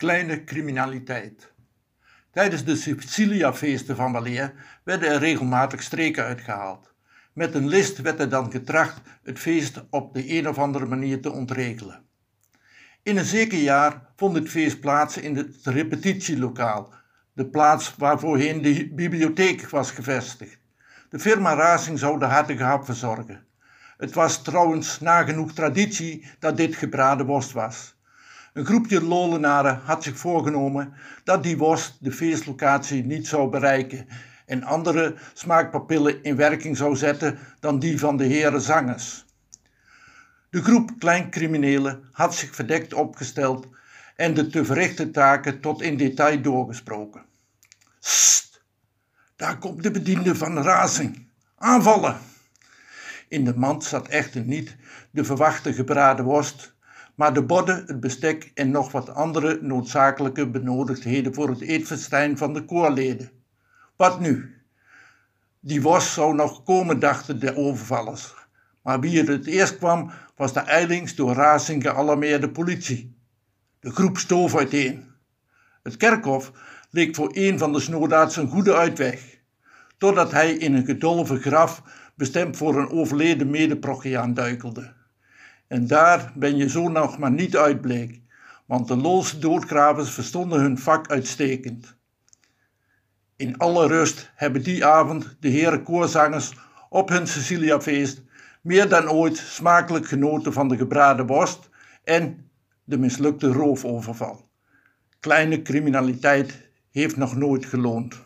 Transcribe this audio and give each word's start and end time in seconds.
kleine 0.00 0.44
criminaliteit. 0.44 1.52
Tijdens 2.30 2.64
de 2.64 2.76
Siciliafeesten 2.76 3.96
van 3.96 4.12
Waleer 4.12 4.52
werden 4.84 5.08
er 5.08 5.18
regelmatig 5.18 5.82
streken 5.82 6.24
uitgehaald. 6.24 6.94
Met 7.32 7.54
een 7.54 7.68
list 7.68 8.00
werd 8.00 8.20
er 8.20 8.28
dan 8.28 8.50
getracht 8.50 9.00
het 9.22 9.38
feest 9.38 9.84
op 9.90 10.14
de 10.14 10.38
een 10.38 10.48
of 10.48 10.58
andere 10.58 10.86
manier 10.86 11.20
te 11.20 11.30
ontregelen. 11.30 12.04
In 13.02 13.16
een 13.16 13.24
zeker 13.24 13.58
jaar 13.58 14.12
vond 14.16 14.34
het 14.34 14.48
feest 14.48 14.80
plaats 14.80 15.16
in 15.16 15.36
het 15.36 15.56
repetitielokaal, 15.62 16.94
de 17.32 17.46
plaats 17.46 17.94
waar 17.96 18.18
voorheen 18.18 18.62
de 18.62 18.88
bibliotheek 18.94 19.68
was 19.68 19.90
gevestigd. 19.90 20.58
De 21.08 21.18
firma 21.18 21.54
Racing 21.54 21.98
zou 21.98 22.18
de 22.18 22.24
hartige 22.24 22.62
hap 22.62 22.84
verzorgen. 22.84 23.46
Het 23.96 24.14
was 24.14 24.42
trouwens 24.42 25.00
nagenoeg 25.00 25.52
traditie 25.52 26.26
dat 26.38 26.56
dit 26.56 26.74
gebraden 26.74 27.26
worst 27.26 27.52
was. 27.52 27.98
Een 28.52 28.64
groepje 28.64 29.02
lolenaren 29.02 29.80
had 29.84 30.02
zich 30.02 30.16
voorgenomen 30.16 30.92
dat 31.24 31.42
die 31.42 31.58
worst 31.58 31.96
de 32.00 32.12
feestlocatie 32.12 33.04
niet 33.04 33.26
zou 33.26 33.50
bereiken 33.50 34.06
en 34.46 34.62
andere 34.62 35.14
smaakpapillen 35.34 36.22
in 36.22 36.36
werking 36.36 36.76
zou 36.76 36.96
zetten 36.96 37.38
dan 37.60 37.78
die 37.78 37.98
van 37.98 38.16
de 38.16 38.24
heren 38.24 38.60
zangers. 38.60 39.24
De 40.50 40.62
groep 40.62 40.90
kleincriminelen 40.98 42.08
had 42.12 42.34
zich 42.34 42.54
verdekt 42.54 42.94
opgesteld 42.94 43.66
en 44.16 44.34
de 44.34 44.46
te 44.46 44.64
verrichten 44.64 45.12
taken 45.12 45.60
tot 45.60 45.82
in 45.82 45.96
detail 45.96 46.42
doorgesproken. 46.42 47.24
Sst, 48.00 48.62
daar 49.36 49.58
komt 49.58 49.82
de 49.82 49.90
bediende 49.90 50.34
van 50.34 50.54
de 50.54 50.62
razing. 50.62 51.28
Aanvallen! 51.56 52.16
In 53.28 53.44
de 53.44 53.56
mand 53.56 53.84
zat 53.84 54.08
echter 54.08 54.40
niet 54.40 54.76
de 55.10 55.24
verwachte 55.24 55.72
gebraden 55.72 56.24
worst, 56.24 56.74
maar 57.20 57.34
de 57.34 57.42
borden, 57.42 57.84
het 57.86 58.00
bestek 58.00 58.50
en 58.54 58.70
nog 58.70 58.92
wat 58.92 59.14
andere 59.14 59.58
noodzakelijke 59.62 60.50
benodigdheden 60.50 61.34
voor 61.34 61.48
het 61.48 61.60
eetfestijn 61.60 62.38
van 62.38 62.52
de 62.52 62.64
koorleden. 62.64 63.30
Wat 63.96 64.20
nu? 64.20 64.54
Die 65.60 65.82
worst 65.82 66.12
zou 66.12 66.34
nog 66.34 66.62
komen, 66.62 66.98
dachten 66.98 67.40
de 67.40 67.56
overvallers. 67.56 68.34
Maar 68.82 69.00
wie 69.00 69.20
er 69.20 69.28
het 69.28 69.46
eerst 69.46 69.76
kwam, 69.76 70.10
was 70.36 70.52
de 70.52 70.60
eilings 70.60 71.14
door 71.14 71.32
razing 71.32 71.82
gealarmeerde 71.82 72.50
politie. 72.50 73.16
De 73.80 73.90
groep 73.90 74.18
stoof 74.18 74.56
uiteen. 74.56 75.04
Het 75.82 75.96
kerkhof 75.96 76.52
leek 76.90 77.14
voor 77.14 77.30
een 77.32 77.58
van 77.58 77.72
de 77.72 77.80
snoodaards 77.80 78.36
een 78.36 78.48
goede 78.48 78.76
uitweg, 78.76 79.38
totdat 79.98 80.30
hij 80.30 80.52
in 80.52 80.74
een 80.74 80.84
gedolven 80.84 81.40
graf, 81.40 81.82
bestemd 82.14 82.56
voor 82.56 82.78
een 82.78 82.90
overleden 82.90 83.50
medeprogiaan, 83.50 84.34
duikelde. 84.34 84.98
En 85.70 85.86
daar 85.86 86.32
ben 86.34 86.56
je 86.56 86.68
zo 86.68 86.88
nog 86.88 87.18
maar 87.18 87.30
niet 87.30 87.56
uitbleek, 87.56 88.20
want 88.66 88.88
de 88.88 88.96
Loolse 88.96 89.38
doodgravers 89.38 90.10
verstonden 90.10 90.60
hun 90.60 90.78
vak 90.78 91.10
uitstekend. 91.10 91.96
In 93.36 93.58
alle 93.58 93.86
rust 93.86 94.30
hebben 94.34 94.62
die 94.62 94.84
avond 94.84 95.36
de 95.40 95.48
heren 95.48 95.82
koorzangers 95.82 96.52
op 96.88 97.08
hun 97.08 97.26
Ceciliafeest 97.26 98.22
meer 98.62 98.88
dan 98.88 99.10
ooit 99.10 99.36
smakelijk 99.36 100.06
genoten 100.06 100.52
van 100.52 100.68
de 100.68 100.76
gebraden 100.76 101.26
worst 101.26 101.68
en 102.04 102.50
de 102.84 102.98
mislukte 102.98 103.52
roofoverval. 103.52 104.48
Kleine 105.20 105.62
criminaliteit 105.62 106.70
heeft 106.90 107.16
nog 107.16 107.36
nooit 107.36 107.66
geloond. 107.66 108.22